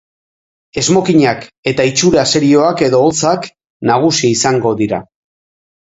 Esmokinak 0.81 1.43
eta 1.73 1.85
itxura 1.91 2.25
serioak 2.33 2.81
edo 2.89 3.03
hotzak 3.09 3.49
nagusi 3.93 4.35
izango 4.39 4.73
dira. 4.85 5.05